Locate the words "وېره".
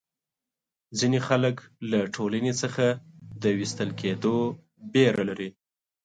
4.91-5.23